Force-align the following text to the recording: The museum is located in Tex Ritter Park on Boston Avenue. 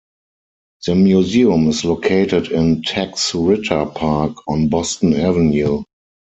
The 0.87 0.95
museum 0.95 1.67
is 1.67 1.85
located 1.85 2.47
in 2.51 2.81
Tex 2.81 3.35
Ritter 3.35 3.85
Park 3.85 4.35
on 4.47 4.67
Boston 4.67 5.13
Avenue. 5.13 5.83